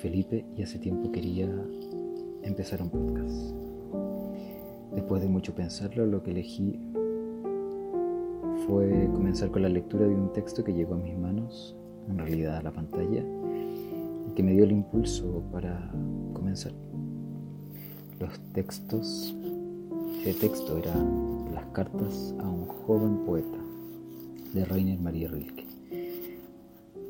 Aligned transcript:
Felipe 0.00 0.46
y 0.56 0.62
hace 0.62 0.78
tiempo 0.78 1.12
quería 1.12 1.46
empezar 2.42 2.80
un 2.80 2.88
podcast. 2.88 3.54
Después 4.94 5.20
de 5.20 5.28
mucho 5.28 5.54
pensarlo, 5.54 6.06
lo 6.06 6.22
que 6.22 6.30
elegí 6.30 6.80
fue 8.66 9.10
comenzar 9.12 9.50
con 9.50 9.62
la 9.62 9.68
lectura 9.68 10.06
de 10.06 10.14
un 10.14 10.32
texto 10.32 10.64
que 10.64 10.72
llegó 10.72 10.94
a 10.94 10.98
mis 10.98 11.16
manos, 11.18 11.76
en 12.08 12.18
realidad 12.18 12.56
a 12.56 12.62
la 12.62 12.72
pantalla, 12.72 13.22
y 14.26 14.34
que 14.34 14.42
me 14.42 14.52
dio 14.52 14.64
el 14.64 14.72
impulso 14.72 15.42
para 15.52 15.92
comenzar. 16.32 16.72
Los 18.18 18.38
textos, 18.52 19.34
el 20.24 20.36
texto 20.36 20.78
era 20.78 20.94
Las 21.52 21.66
cartas 21.72 22.34
a 22.38 22.48
un 22.48 22.64
joven 22.66 23.18
poeta 23.26 23.58
de 24.54 24.64
Rainer 24.64 24.98
María 24.98 25.28
Rilke. 25.28 25.69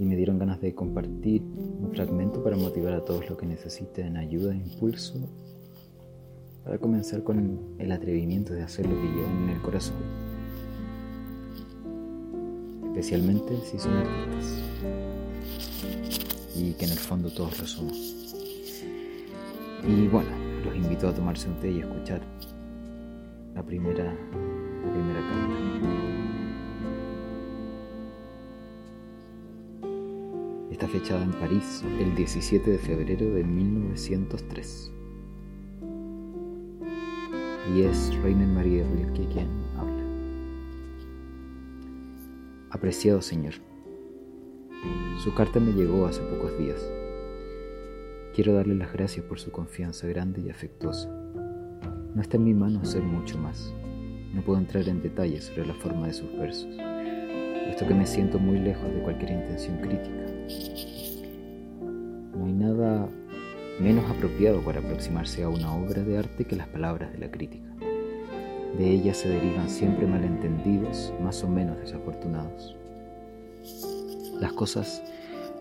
Y 0.01 0.05
me 0.05 0.17
dieron 0.17 0.39
ganas 0.39 0.61
de 0.63 0.75
compartir 0.75 1.43
un 1.43 1.91
fragmento 1.93 2.43
para 2.43 2.57
motivar 2.57 2.95
a 2.95 3.05
todos 3.05 3.29
los 3.29 3.39
que 3.39 3.45
necesiten 3.45 4.17
ayuda 4.17 4.53
e 4.55 4.57
impulso 4.57 5.29
para 6.65 6.79
comenzar 6.79 7.23
con 7.23 7.77
el 7.79 7.93
atrevimiento 7.93 8.55
de 8.55 8.63
hacer 8.63 8.87
lo 8.87 8.95
que 8.95 9.09
llevan 9.09 9.45
en 9.45 9.51
el 9.51 9.61
corazón. 9.61 9.97
Especialmente 12.87 13.57
si 13.65 13.79
son 13.79 13.93
artistas. 13.93 14.63
Y 16.57 16.73
que 16.73 16.87
en 16.87 16.93
el 16.93 16.99
fondo 16.99 17.31
todos 17.31 17.59
lo 17.61 17.67
somos. 17.67 18.17
Y 19.87 20.09
bueno, 20.09 20.31
los 20.65 20.75
invito 20.77 21.09
a 21.09 21.15
tomarse 21.15 21.49
un 21.49 21.57
té 21.61 21.71
y 21.71 21.81
escuchar 21.81 22.21
la 23.55 23.63
primera, 23.63 24.05
la 24.05 24.93
primera 24.93 25.21
carta. 25.21 26.00
Fechada 30.91 31.23
en 31.23 31.31
París 31.31 31.85
el 32.01 32.15
17 32.17 32.69
de 32.69 32.79
febrero 32.79 33.33
de 33.33 33.45
1903. 33.45 34.93
Y 37.75 37.83
es 37.83 38.13
Reina 38.23 38.45
María 38.47 38.85
Rilke 38.93 39.33
quien 39.33 39.47
habla. 39.79 40.03
Apreciado 42.71 43.23
señor, 43.23 43.55
su 45.23 45.33
carta 45.33 45.61
me 45.61 45.73
llegó 45.73 46.07
hace 46.07 46.23
pocos 46.23 46.59
días. 46.59 46.85
Quiero 48.35 48.55
darle 48.55 48.75
las 48.75 48.93
gracias 48.93 49.25
por 49.27 49.39
su 49.39 49.53
confianza 49.53 50.09
grande 50.09 50.41
y 50.41 50.51
afectuosa. 50.51 51.09
No 52.15 52.21
está 52.21 52.37
en 52.37 52.45
mi 52.45 52.55
mano 52.55 52.81
hacer 52.81 53.03
mucho 53.03 53.39
más. 53.39 53.73
No 54.35 54.43
puedo 54.43 54.59
entrar 54.59 54.89
en 54.89 55.03
detalles 55.03 55.45
sobre 55.45 55.67
la 55.67 55.75
forma 55.75 56.09
de 56.09 56.15
sus 56.15 56.37
versos, 56.37 56.69
puesto 57.65 57.87
que 57.87 57.95
me 57.95 58.07
siento 58.07 58.39
muy 58.41 58.59
lejos 58.59 58.93
de 58.93 59.03
cualquier 59.03 59.33
intención 59.33 59.79
crítica. 59.79 60.40
No 62.37 62.47
hay 62.47 62.53
nada 62.53 63.09
menos 63.81 64.11
apropiado 64.11 64.61
para 64.61 64.81
aproximarse 64.81 65.43
a 65.43 65.49
una 65.49 65.75
obra 65.75 66.03
de 66.03 66.19
arte 66.19 66.45
que 66.45 66.57
las 66.57 66.69
palabras 66.69 67.13
de 67.13 67.19
la 67.19 67.31
crítica. 67.31 67.69
De 68.77 68.91
ellas 68.91 69.17
se 69.17 69.29
derivan 69.29 69.69
siempre 69.69 70.07
malentendidos, 70.07 71.13
más 71.23 71.43
o 71.43 71.49
menos 71.49 71.79
desafortunados. 71.79 72.77
Las 74.41 74.53
cosas 74.53 75.03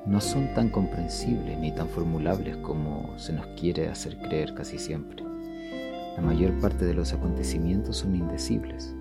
no 0.06 0.22
son 0.22 0.54
tan 0.54 0.70
comprensibles 0.70 1.58
ni 1.58 1.72
tan 1.72 1.88
formulables 1.90 2.58
como 2.58 3.18
se 3.18 3.34
nos 3.34 3.46
quiere 3.60 3.90
hacer 3.90 4.18
creer 4.18 4.54
casi 4.54 4.78
siempre. 4.78 5.24
La 6.16 6.22
mayor 6.22 6.52
parte 6.60 6.86
de 6.86 6.94
los 6.94 7.14
acontecimientos 7.14 7.98
son 7.98 8.16
indecibles. 8.16 8.96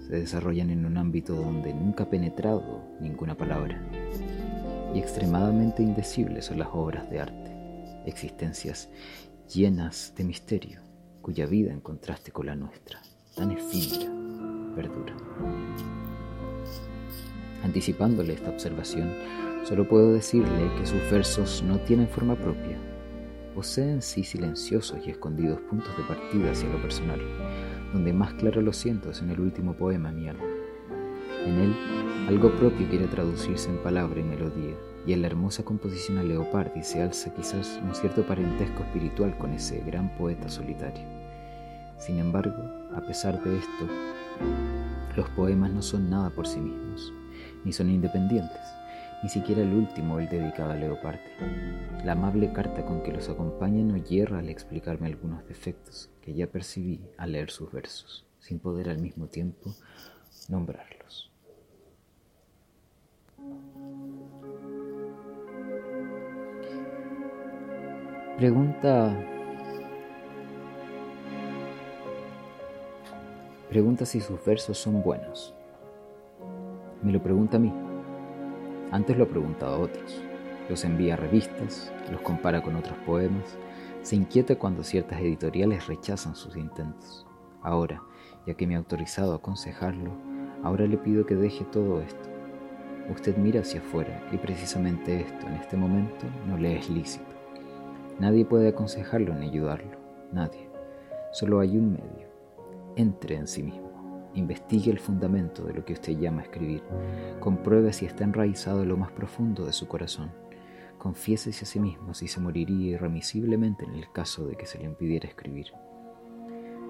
Se 0.00 0.16
desarrollan 0.16 0.70
en 0.70 0.84
un 0.84 0.98
ámbito 0.98 1.34
donde 1.34 1.74
nunca 1.74 2.04
ha 2.04 2.10
penetrado 2.10 2.82
ninguna 3.00 3.34
palabra. 3.36 3.82
Y 4.96 4.98
extremadamente 4.98 5.82
indecibles 5.82 6.46
son 6.46 6.58
las 6.58 6.68
obras 6.72 7.10
de 7.10 7.20
arte, 7.20 7.52
existencias 8.06 8.88
llenas 9.46 10.14
de 10.16 10.24
misterio, 10.24 10.80
cuya 11.20 11.44
vida 11.44 11.70
en 11.70 11.80
contraste 11.82 12.32
con 12.32 12.46
la 12.46 12.56
nuestra, 12.56 13.02
tan 13.34 13.50
efímera, 13.50 14.10
perdura. 14.74 15.14
Anticipándole 17.62 18.32
esta 18.32 18.48
observación, 18.48 19.12
solo 19.64 19.86
puedo 19.86 20.14
decirle 20.14 20.72
que 20.78 20.86
sus 20.86 21.10
versos 21.10 21.62
no 21.62 21.78
tienen 21.80 22.08
forma 22.08 22.34
propia. 22.34 22.78
Poseen 23.54 24.00
sí 24.00 24.24
silenciosos 24.24 25.06
y 25.06 25.10
escondidos 25.10 25.60
puntos 25.68 25.94
de 25.98 26.04
partida 26.04 26.52
hacia 26.52 26.70
lo 26.70 26.80
personal, 26.80 27.20
donde 27.92 28.14
más 28.14 28.32
claro 28.32 28.62
lo 28.62 28.72
siento 28.72 29.10
es 29.10 29.20
en 29.20 29.28
el 29.28 29.40
último 29.40 29.74
poema 29.74 30.10
mi 30.10 30.26
alma. 30.26 30.55
En 31.46 31.60
él, 31.60 31.76
algo 32.26 32.50
propio 32.56 32.88
quiere 32.88 33.06
traducirse 33.06 33.70
en 33.70 33.78
palabra 33.78 34.18
y 34.18 34.24
melodía, 34.24 34.74
y 35.06 35.12
en 35.12 35.22
la 35.22 35.28
hermosa 35.28 35.64
composición 35.64 36.18
a 36.18 36.24
Leopardi 36.24 36.82
se 36.82 37.00
alza 37.00 37.32
quizás 37.32 37.80
un 37.84 37.94
cierto 37.94 38.26
parentesco 38.26 38.82
espiritual 38.82 39.38
con 39.38 39.52
ese 39.52 39.78
gran 39.86 40.08
poeta 40.16 40.48
solitario. 40.48 41.04
Sin 41.98 42.18
embargo, 42.18 42.56
a 42.96 43.00
pesar 43.00 43.40
de 43.44 43.58
esto, 43.58 43.88
los 45.16 45.30
poemas 45.30 45.70
no 45.70 45.82
son 45.82 46.10
nada 46.10 46.30
por 46.30 46.48
sí 46.48 46.58
mismos, 46.58 47.12
ni 47.64 47.72
son 47.72 47.90
independientes, 47.90 48.60
ni 49.22 49.28
siquiera 49.28 49.62
el 49.62 49.72
último, 49.72 50.18
el 50.18 50.28
dedicado 50.28 50.72
a 50.72 50.74
Leopardi. 50.76 51.20
La 52.04 52.12
amable 52.12 52.52
carta 52.52 52.84
con 52.84 53.04
que 53.04 53.12
los 53.12 53.28
acompaña 53.28 53.84
no 53.84 53.98
hierra 53.98 54.40
al 54.40 54.48
explicarme 54.48 55.06
algunos 55.06 55.46
defectos 55.46 56.10
que 56.22 56.34
ya 56.34 56.48
percibí 56.48 57.00
al 57.16 57.32
leer 57.32 57.50
sus 57.50 57.70
versos, 57.70 58.26
sin 58.40 58.58
poder 58.58 58.88
al 58.88 58.98
mismo 58.98 59.28
tiempo 59.28 59.72
nombrarlos. 60.48 61.35
Pregunta. 68.36 69.16
Pregunta 73.70 74.04
si 74.04 74.20
sus 74.20 74.44
versos 74.44 74.76
son 74.76 75.02
buenos. 75.02 75.54
Me 77.02 77.12
lo 77.12 77.22
pregunta 77.22 77.56
a 77.56 77.60
mí. 77.60 77.72
Antes 78.90 79.16
lo 79.16 79.24
ha 79.24 79.28
preguntado 79.28 79.76
a 79.76 79.78
otros. 79.78 80.22
Los 80.68 80.84
envía 80.84 81.14
a 81.14 81.16
revistas, 81.16 81.90
los 82.10 82.20
compara 82.20 82.62
con 82.62 82.76
otros 82.76 82.98
poemas, 83.06 83.56
se 84.02 84.16
inquieta 84.16 84.56
cuando 84.56 84.84
ciertas 84.84 85.18
editoriales 85.20 85.86
rechazan 85.86 86.36
sus 86.36 86.56
intentos. 86.56 87.26
Ahora, 87.62 88.02
ya 88.46 88.54
que 88.54 88.66
me 88.66 88.74
ha 88.74 88.78
autorizado 88.78 89.32
a 89.32 89.36
aconsejarlo, 89.36 90.10
ahora 90.62 90.86
le 90.86 90.98
pido 90.98 91.24
que 91.24 91.36
deje 91.36 91.64
todo 91.64 92.02
esto. 92.02 92.35
Usted 93.10 93.36
mira 93.36 93.60
hacia 93.60 93.80
afuera 93.80 94.20
y 94.32 94.36
precisamente 94.36 95.20
esto 95.20 95.46
en 95.46 95.54
este 95.54 95.76
momento 95.76 96.26
no 96.46 96.56
le 96.56 96.76
es 96.76 96.90
lícito. 96.90 97.24
Nadie 98.18 98.44
puede 98.44 98.68
aconsejarlo 98.68 99.34
ni 99.34 99.48
ayudarlo, 99.48 99.98
nadie. 100.32 100.68
Solo 101.32 101.60
hay 101.60 101.76
un 101.76 101.92
medio. 101.92 102.26
Entre 102.96 103.36
en 103.36 103.46
sí 103.46 103.62
mismo, 103.62 104.30
investigue 104.34 104.90
el 104.90 104.98
fundamento 104.98 105.64
de 105.64 105.74
lo 105.74 105.84
que 105.84 105.92
usted 105.92 106.18
llama 106.18 106.42
escribir, 106.42 106.82
compruebe 107.40 107.92
si 107.92 108.06
está 108.06 108.24
enraizado 108.24 108.82
en 108.82 108.88
lo 108.88 108.96
más 108.96 109.12
profundo 109.12 109.66
de 109.66 109.72
su 109.72 109.86
corazón, 109.86 110.32
confiésese 110.98 111.64
a 111.64 111.68
sí 111.68 111.78
mismo 111.78 112.14
si 112.14 112.26
se 112.26 112.40
moriría 112.40 112.92
irremisiblemente 112.92 113.84
en 113.84 113.94
el 113.94 114.10
caso 114.10 114.46
de 114.46 114.56
que 114.56 114.66
se 114.66 114.78
le 114.78 114.84
impidiera 114.84 115.28
escribir. 115.28 115.66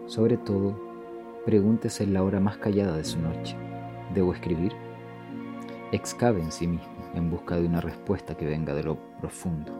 Sobre 0.06 0.36
todo, 0.36 0.80
pregúntese 1.44 2.04
en 2.04 2.14
la 2.14 2.22
hora 2.22 2.40
más 2.40 2.56
callada 2.56 2.96
de 2.96 3.04
su 3.04 3.20
noche, 3.20 3.56
¿debo 4.14 4.32
escribir? 4.32 4.85
Excave 5.92 6.42
en 6.42 6.50
sí 6.50 6.66
mismo 6.66 6.96
en 7.14 7.30
busca 7.30 7.56
de 7.56 7.64
una 7.64 7.80
respuesta 7.80 8.36
que 8.36 8.44
venga 8.44 8.74
de 8.74 8.82
lo 8.82 8.98
profundo. 9.20 9.72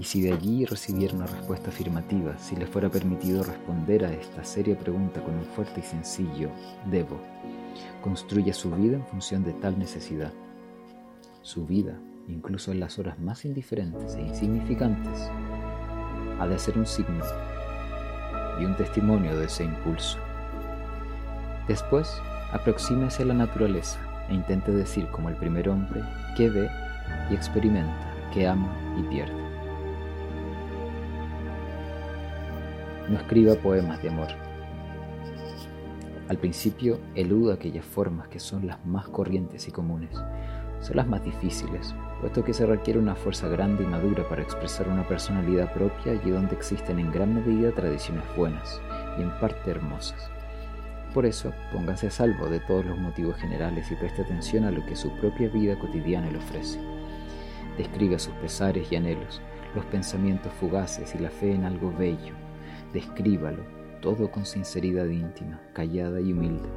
Y 0.00 0.04
si 0.04 0.20
de 0.20 0.32
allí 0.32 0.64
recibiera 0.64 1.14
una 1.14 1.26
respuesta 1.26 1.70
afirmativa, 1.70 2.36
si 2.38 2.56
le 2.56 2.66
fuera 2.66 2.88
permitido 2.88 3.44
responder 3.44 4.04
a 4.04 4.12
esta 4.12 4.42
seria 4.42 4.76
pregunta 4.76 5.22
con 5.22 5.34
un 5.34 5.44
fuerte 5.44 5.78
y 5.78 5.82
sencillo 5.84 6.50
debo, 6.90 7.20
construya 8.02 8.52
su 8.52 8.70
vida 8.72 8.96
en 8.96 9.06
función 9.06 9.44
de 9.44 9.52
tal 9.52 9.78
necesidad. 9.78 10.32
Su 11.42 11.66
vida, 11.66 11.96
incluso 12.26 12.72
en 12.72 12.80
las 12.80 12.98
horas 12.98 13.18
más 13.20 13.44
indiferentes 13.44 14.16
e 14.16 14.22
insignificantes, 14.22 15.30
ha 16.40 16.48
de 16.48 16.58
ser 16.58 16.76
un 16.76 16.86
signo 16.86 17.24
y 18.60 18.64
un 18.64 18.76
testimonio 18.76 19.38
de 19.38 19.44
ese 19.44 19.64
impulso. 19.64 20.18
Después, 21.68 22.20
aproxímese 22.52 23.22
a 23.22 23.26
la 23.26 23.34
naturaleza 23.34 24.09
e 24.30 24.34
intente 24.34 24.72
decir 24.72 25.06
como 25.08 25.28
el 25.28 25.36
primer 25.36 25.68
hombre 25.68 26.02
que 26.36 26.48
ve 26.48 26.70
y 27.30 27.34
experimenta, 27.34 28.10
que 28.32 28.46
ama 28.46 28.72
y 28.98 29.02
pierde. 29.02 29.40
No 33.08 33.16
escriba 33.18 33.56
poemas 33.56 34.00
de 34.02 34.08
amor. 34.08 34.28
Al 36.28 36.38
principio 36.38 37.00
eluda 37.16 37.54
aquellas 37.54 37.84
formas 37.84 38.28
que 38.28 38.38
son 38.38 38.68
las 38.68 38.84
más 38.86 39.08
corrientes 39.08 39.66
y 39.66 39.72
comunes. 39.72 40.16
Son 40.80 40.96
las 40.96 41.08
más 41.08 41.24
difíciles, 41.24 41.92
puesto 42.20 42.44
que 42.44 42.54
se 42.54 42.66
requiere 42.66 43.00
una 43.00 43.16
fuerza 43.16 43.48
grande 43.48 43.82
y 43.82 43.86
madura 43.86 44.28
para 44.28 44.42
expresar 44.42 44.88
una 44.88 45.06
personalidad 45.08 45.72
propia 45.74 46.14
y 46.14 46.30
donde 46.30 46.54
existen 46.54 47.00
en 47.00 47.10
gran 47.10 47.34
medida 47.34 47.72
tradiciones 47.72 48.22
buenas 48.36 48.80
y 49.18 49.22
en 49.22 49.30
parte 49.40 49.72
hermosas. 49.72 50.30
Por 51.14 51.26
eso, 51.26 51.52
póngase 51.72 52.06
a 52.06 52.10
salvo 52.10 52.46
de 52.46 52.60
todos 52.60 52.86
los 52.86 52.96
motivos 52.96 53.36
generales 53.36 53.90
y 53.90 53.96
preste 53.96 54.22
atención 54.22 54.64
a 54.64 54.70
lo 54.70 54.86
que 54.86 54.94
su 54.94 55.10
propia 55.16 55.48
vida 55.48 55.76
cotidiana 55.76 56.30
le 56.30 56.38
ofrece. 56.38 56.78
Describa 57.76 58.18
sus 58.18 58.34
pesares 58.34 58.92
y 58.92 58.96
anhelos, 58.96 59.40
los 59.74 59.84
pensamientos 59.86 60.52
fugaces 60.60 61.12
y 61.16 61.18
la 61.18 61.30
fe 61.30 61.52
en 61.52 61.64
algo 61.64 61.92
bello. 61.92 62.34
Descríbalo, 62.92 63.64
todo 64.00 64.30
con 64.30 64.46
sinceridad 64.46 65.06
íntima, 65.06 65.60
callada 65.72 66.20
y 66.20 66.32
humilde. 66.32 66.68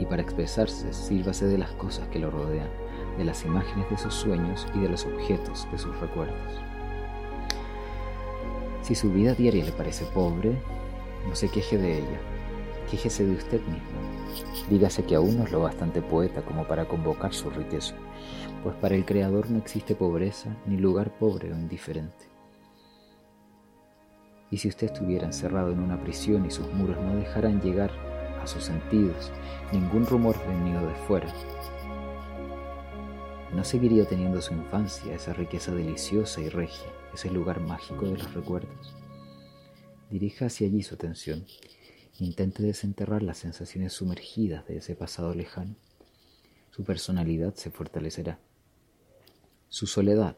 Y 0.00 0.06
para 0.06 0.22
expresarse, 0.22 0.92
sírvase 0.92 1.46
de 1.46 1.58
las 1.58 1.70
cosas 1.72 2.08
que 2.08 2.18
lo 2.18 2.32
rodean, 2.32 2.68
de 3.18 3.24
las 3.24 3.44
imágenes 3.44 3.88
de 3.88 3.98
sus 3.98 4.14
sueños 4.14 4.66
y 4.74 4.80
de 4.80 4.88
los 4.88 5.04
objetos 5.04 5.68
de 5.70 5.78
sus 5.78 5.96
recuerdos. 6.00 6.54
Si 8.82 8.96
su 8.96 9.12
vida 9.12 9.34
diaria 9.34 9.64
le 9.64 9.72
parece 9.72 10.06
pobre, 10.06 10.60
no 11.28 11.36
se 11.36 11.48
queje 11.48 11.78
de 11.78 11.98
ella, 11.98 12.18
Quéjese 12.90 13.26
de 13.26 13.32
usted 13.32 13.60
mismo. 13.66 13.98
Dígase 14.70 15.04
que 15.04 15.14
aún 15.14 15.36
no 15.36 15.44
es 15.44 15.52
lo 15.52 15.60
bastante 15.60 16.00
poeta 16.00 16.40
como 16.42 16.66
para 16.66 16.86
convocar 16.86 17.34
su 17.34 17.50
riqueza, 17.50 17.94
pues 18.62 18.76
para 18.76 18.94
el 18.94 19.04
Creador 19.04 19.50
no 19.50 19.58
existe 19.58 19.94
pobreza 19.94 20.56
ni 20.66 20.78
lugar 20.78 21.10
pobre 21.18 21.52
o 21.52 21.56
indiferente. 21.56 22.26
Y 24.50 24.56
si 24.56 24.68
usted 24.68 24.86
estuviera 24.86 25.26
encerrado 25.26 25.70
en 25.72 25.80
una 25.80 26.00
prisión 26.00 26.46
y 26.46 26.50
sus 26.50 26.66
muros 26.72 26.96
no 26.98 27.16
dejaran 27.16 27.60
llegar 27.60 27.90
a 28.42 28.46
sus 28.46 28.64
sentidos 28.64 29.30
ningún 29.70 30.06
rumor 30.06 30.36
venido 30.46 30.86
de 30.86 30.94
fuera, 31.06 31.30
¿no 33.54 33.64
seguiría 33.64 34.06
teniendo 34.06 34.40
su 34.40 34.54
infancia 34.54 35.14
esa 35.14 35.34
riqueza 35.34 35.74
deliciosa 35.74 36.40
y 36.40 36.48
regia, 36.48 36.90
ese 37.12 37.30
lugar 37.30 37.60
mágico 37.60 38.06
de 38.06 38.16
los 38.16 38.32
recuerdos? 38.32 38.94
Dirija 40.10 40.46
hacia 40.46 40.66
allí 40.66 40.82
su 40.82 40.94
atención 40.94 41.44
Intente 42.20 42.64
desenterrar 42.64 43.22
las 43.22 43.38
sensaciones 43.38 43.92
sumergidas 43.92 44.66
de 44.66 44.78
ese 44.78 44.96
pasado 44.96 45.34
lejano. 45.36 45.76
Su 46.72 46.82
personalidad 46.82 47.54
se 47.54 47.70
fortalecerá. 47.70 48.40
Su 49.68 49.86
soledad 49.86 50.36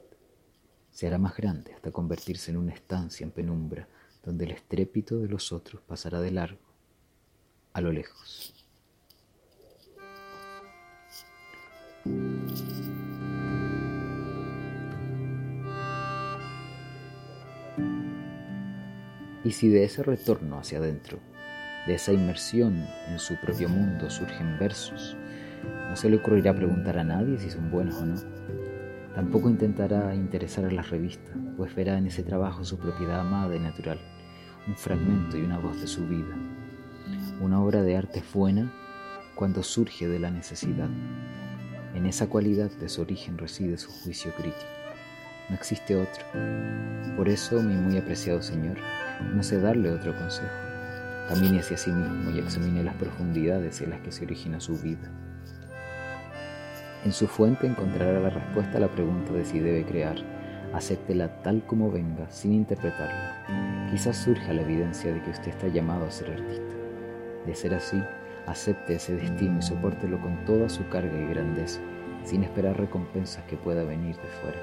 se 0.90 1.06
hará 1.06 1.16
más 1.16 1.34
grande 1.38 1.72
hasta 1.72 1.90
convertirse 1.90 2.50
en 2.50 2.58
una 2.58 2.74
estancia 2.74 3.24
en 3.24 3.30
penumbra 3.30 3.88
donde 4.22 4.44
el 4.44 4.50
estrépito 4.50 5.18
de 5.20 5.28
los 5.28 5.52
otros 5.52 5.80
pasará 5.80 6.20
de 6.20 6.32
largo, 6.32 6.60
a 7.72 7.80
lo 7.80 7.92
lejos. 7.92 8.54
Y 19.42 19.52
si 19.52 19.68
de 19.70 19.84
ese 19.84 20.02
retorno 20.02 20.58
hacia 20.58 20.78
adentro 20.78 21.29
de 21.86 21.94
esa 21.94 22.12
inmersión 22.12 22.86
en 23.08 23.18
su 23.18 23.36
propio 23.36 23.68
mundo 23.68 24.10
surgen 24.10 24.58
versos. 24.58 25.16
No 25.88 25.96
se 25.96 26.10
le 26.10 26.16
ocurrirá 26.16 26.54
preguntar 26.54 26.98
a 26.98 27.04
nadie 27.04 27.38
si 27.38 27.50
son 27.50 27.70
buenos 27.70 27.96
o 27.96 28.06
no. 28.06 28.14
Tampoco 29.14 29.50
intentará 29.50 30.14
interesar 30.14 30.66
a 30.66 30.70
las 30.70 30.90
revistas, 30.90 31.34
pues 31.56 31.74
verá 31.74 31.98
en 31.98 32.06
ese 32.06 32.22
trabajo 32.22 32.64
su 32.64 32.78
propiedad 32.78 33.20
amada 33.20 33.56
y 33.56 33.58
natural, 33.58 33.98
un 34.68 34.76
fragmento 34.76 35.36
y 35.36 35.42
una 35.42 35.58
voz 35.58 35.80
de 35.80 35.86
su 35.86 36.06
vida. 36.06 36.36
Una 37.40 37.60
obra 37.60 37.82
de 37.82 37.96
arte 37.96 38.20
es 38.20 38.32
buena 38.32 38.72
cuando 39.34 39.62
surge 39.62 40.06
de 40.06 40.20
la 40.20 40.30
necesidad. 40.30 40.88
En 41.94 42.06
esa 42.06 42.28
cualidad 42.28 42.70
de 42.70 42.88
su 42.88 43.00
origen 43.00 43.36
reside 43.36 43.78
su 43.78 43.90
juicio 43.90 44.32
crítico. 44.34 44.64
No 45.48 45.56
existe 45.56 45.96
otro. 45.96 46.24
Por 47.16 47.28
eso, 47.28 47.60
mi 47.60 47.74
muy 47.74 47.98
apreciado 47.98 48.40
Señor, 48.42 48.76
no 49.34 49.42
sé 49.42 49.60
darle 49.60 49.90
otro 49.90 50.16
consejo 50.16 50.69
Camine 51.30 51.60
hacia 51.60 51.76
sí 51.76 51.92
mismo 51.92 52.32
y 52.32 52.40
examine 52.40 52.82
las 52.82 52.96
profundidades 52.96 53.80
en 53.82 53.90
las 53.90 54.00
que 54.00 54.10
se 54.10 54.24
origina 54.24 54.58
su 54.58 54.76
vida. 54.76 55.12
En 57.04 57.12
su 57.12 57.28
fuente 57.28 57.68
encontrará 57.68 58.18
la 58.18 58.30
respuesta 58.30 58.78
a 58.78 58.80
la 58.80 58.88
pregunta 58.88 59.32
de 59.32 59.44
si 59.44 59.60
debe 59.60 59.84
crear. 59.84 60.16
Acéptela 60.74 61.40
tal 61.42 61.64
como 61.66 61.88
venga, 61.88 62.28
sin 62.30 62.54
interpretarla. 62.54 63.88
Quizás 63.92 64.16
surja 64.16 64.52
la 64.52 64.62
evidencia 64.62 65.14
de 65.14 65.22
que 65.22 65.30
usted 65.30 65.50
está 65.50 65.68
llamado 65.68 66.04
a 66.04 66.10
ser 66.10 66.32
artista. 66.32 66.74
De 67.46 67.54
ser 67.54 67.74
así, 67.74 68.02
acepte 68.48 68.96
ese 68.96 69.14
destino 69.14 69.60
y 69.60 69.62
soportelo 69.62 70.20
con 70.20 70.44
toda 70.44 70.68
su 70.68 70.88
carga 70.88 71.16
y 71.16 71.28
grandeza, 71.28 71.80
sin 72.24 72.42
esperar 72.42 72.76
recompensas 72.76 73.44
que 73.44 73.56
pueda 73.56 73.84
venir 73.84 74.16
de 74.16 74.28
fuera. 74.42 74.58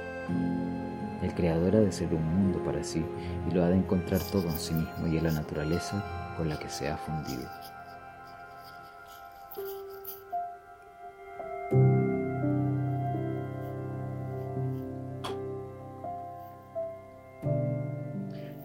El 1.23 1.33
creador 1.33 1.77
ha 1.77 1.79
de 1.79 1.93
ser 1.93 2.13
un 2.13 2.25
mundo 2.25 2.61
para 2.65 2.83
sí 2.83 3.05
y 3.49 3.53
lo 3.53 3.63
ha 3.63 3.69
de 3.69 3.77
encontrar 3.77 4.19
todo 4.19 4.49
en 4.49 4.59
sí 4.59 4.73
mismo 4.73 5.07
y 5.07 5.17
en 5.17 5.23
la 5.23 5.31
naturaleza 5.31 6.26
con 6.37 6.47
la 6.47 6.57
que 6.59 6.69
se 6.69 6.87
ha 6.87 6.97
fundido. 6.97 7.49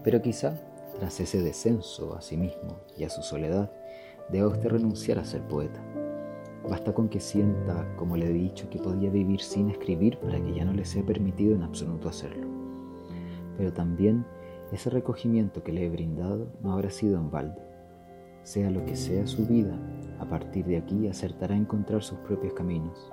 Pero 0.03 0.21
quizá, 0.21 0.53
tras 0.99 1.19
ese 1.19 1.41
descenso 1.41 2.15
a 2.15 2.21
sí 2.21 2.37
mismo 2.37 2.81
y 2.97 3.05
a 3.05 3.09
su 3.09 3.23
soledad, 3.23 3.71
deba 4.29 4.49
usted 4.49 4.69
renunciar 4.69 5.17
a 5.17 5.25
ser 5.25 5.41
poeta. 5.47 5.81
Basta 6.69 6.93
con 6.93 7.09
que 7.09 7.19
sienta, 7.19 7.87
como 7.95 8.15
le 8.15 8.27
he 8.27 8.33
dicho, 8.33 8.69
que 8.69 8.79
podía 8.79 9.09
vivir 9.09 9.41
sin 9.41 9.69
escribir 9.69 10.17
para 10.19 10.41
que 10.41 10.53
ya 10.53 10.65
no 10.65 10.73
le 10.73 10.85
sea 10.85 11.03
permitido 11.03 11.55
en 11.55 11.63
absoluto 11.63 12.09
hacerlo. 12.09 12.47
Pero 13.57 13.73
también 13.73 14.25
ese 14.71 14.89
recogimiento 14.89 15.63
que 15.63 15.71
le 15.71 15.85
he 15.85 15.89
brindado 15.89 16.47
no 16.61 16.73
habrá 16.73 16.89
sido 16.89 17.17
en 17.17 17.29
balde. 17.29 17.61
Sea 18.43 18.69
lo 18.69 18.85
que 18.85 18.95
sea 18.95 19.27
su 19.27 19.45
vida, 19.45 19.77
a 20.19 20.25
partir 20.25 20.65
de 20.65 20.77
aquí 20.77 21.07
acertará 21.07 21.55
a 21.55 21.57
encontrar 21.57 22.03
sus 22.03 22.17
propios 22.19 22.53
caminos. 22.53 23.11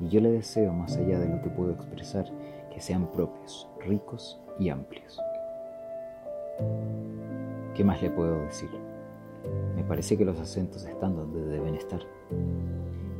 Y 0.00 0.08
yo 0.08 0.20
le 0.20 0.30
deseo, 0.30 0.72
más 0.72 0.96
allá 0.96 1.18
de 1.18 1.28
lo 1.28 1.42
que 1.42 1.50
puedo 1.50 1.72
expresar, 1.72 2.26
que 2.72 2.80
sean 2.80 3.10
propios, 3.10 3.68
ricos 3.84 4.40
y 4.58 4.68
amplios. 4.68 5.20
¿Qué 7.74 7.84
más 7.84 8.00
le 8.02 8.10
puedo 8.10 8.40
decir? 8.42 8.70
Me 9.76 9.84
parece 9.84 10.16
que 10.16 10.24
los 10.24 10.38
acentos 10.38 10.84
están 10.84 11.16
donde 11.16 11.44
deben 11.44 11.74
estar. 11.74 12.00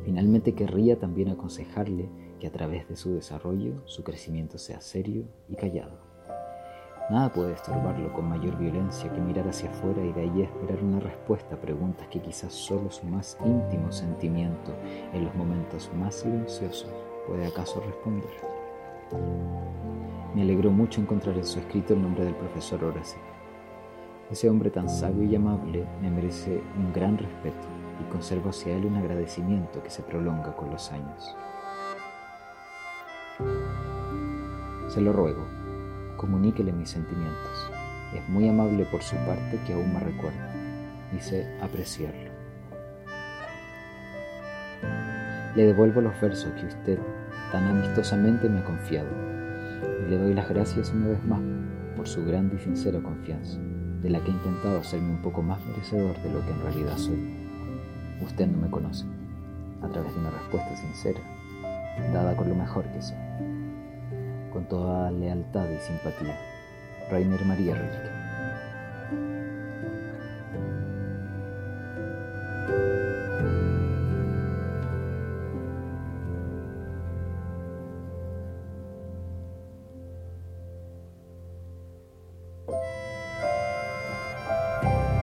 Finalmente 0.03 0.53
querría 0.53 0.97
también 0.97 1.29
aconsejarle 1.29 2.09
que 2.39 2.47
a 2.47 2.51
través 2.51 2.87
de 2.87 2.95
su 2.95 3.13
desarrollo 3.13 3.81
su 3.85 4.03
crecimiento 4.03 4.57
sea 4.57 4.81
serio 4.81 5.25
y 5.47 5.55
callado. 5.55 6.10
Nada 7.11 7.27
puede 7.27 7.51
estorbarlo 7.51 8.13
con 8.13 8.29
mayor 8.29 8.57
violencia 8.57 9.11
que 9.11 9.19
mirar 9.19 9.45
hacia 9.45 9.69
afuera 9.69 10.01
y 10.01 10.13
de 10.13 10.21
allí 10.21 10.43
esperar 10.43 10.81
una 10.81 11.01
respuesta 11.01 11.55
a 11.55 11.59
preguntas 11.59 12.07
que 12.07 12.21
quizás 12.21 12.53
solo 12.53 12.89
su 12.89 13.05
más 13.05 13.37
íntimo 13.43 13.91
sentimiento 13.91 14.73
en 15.11 15.25
los 15.25 15.35
momentos 15.35 15.91
más 15.99 16.15
silenciosos 16.15 16.89
puede 17.27 17.45
acaso 17.45 17.81
responder. 17.81 18.31
Me 20.33 20.43
alegró 20.43 20.71
mucho 20.71 21.01
encontrar 21.01 21.35
en 21.35 21.43
su 21.43 21.59
escrito 21.59 21.95
el 21.95 22.01
nombre 22.01 22.23
del 22.23 22.35
profesor 22.35 22.81
Horace. 22.81 23.17
Ese 24.31 24.49
hombre 24.49 24.69
tan 24.69 24.87
sabio 24.87 25.23
y 25.25 25.35
amable 25.35 25.85
me 26.01 26.09
merece 26.09 26.63
un 26.77 26.93
gran 26.93 27.17
respeto 27.17 27.67
y 27.99 28.09
conservo 28.09 28.51
hacia 28.51 28.73
él 28.73 28.85
un 28.85 28.95
agradecimiento 28.95 29.83
que 29.83 29.89
se 29.89 30.01
prolonga 30.01 30.55
con 30.55 30.69
los 30.69 30.89
años. 30.93 31.35
Se 34.87 35.01
lo 35.01 35.11
ruego 35.11 35.60
comuníquele 36.21 36.71
mis 36.71 36.91
sentimientos. 36.91 37.71
Es 38.13 38.29
muy 38.29 38.47
amable 38.47 38.85
por 38.85 39.01
su 39.01 39.15
parte 39.25 39.59
que 39.65 39.73
aún 39.73 39.91
me 39.91 39.99
recuerda 39.99 40.53
y 41.17 41.19
sé 41.19 41.47
apreciarlo. 41.59 42.29
Le 45.55 45.65
devuelvo 45.65 45.99
los 45.99 46.21
versos 46.21 46.51
que 46.53 46.67
usted 46.67 46.99
tan 47.51 47.67
amistosamente 47.67 48.47
me 48.47 48.59
ha 48.59 48.63
confiado 48.63 49.09
y 50.05 50.11
le 50.11 50.17
doy 50.17 50.33
las 50.35 50.47
gracias 50.47 50.91
una 50.91 51.07
vez 51.07 51.23
más 51.25 51.41
por 51.97 52.07
su 52.07 52.23
grande 52.23 52.55
y 52.55 52.59
sincera 52.59 53.01
confianza, 53.01 53.59
de 54.01 54.09
la 54.11 54.19
que 54.19 54.29
he 54.29 54.33
intentado 54.33 54.79
hacerme 54.79 55.09
un 55.09 55.21
poco 55.23 55.41
más 55.41 55.59
merecedor 55.65 56.15
de 56.21 56.31
lo 56.31 56.45
que 56.45 56.51
en 56.51 56.61
realidad 56.61 56.97
soy. 56.97 57.35
Usted 58.21 58.47
no 58.47 58.59
me 58.59 58.69
conoce, 58.69 59.05
a 59.81 59.89
través 59.89 60.13
de 60.13 60.19
una 60.19 60.29
respuesta 60.29 60.77
sincera, 60.77 61.19
dada 62.13 62.37
con 62.37 62.47
lo 62.47 62.55
mejor 62.55 62.85
que 62.93 63.01
sé 63.01 63.15
toda 64.71 65.11
lealtad 65.11 65.69
y 65.69 65.79
simpatía. 65.79 66.39
Rainer 67.11 67.43
María 67.43 67.75
Rilke. 67.75 68.09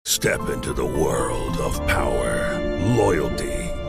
Step 0.05 0.41
into 0.53 0.73
the 0.73 0.85
world 0.85 1.57
of 1.59 1.75
power, 1.87 2.59
loyalty. 2.95 3.68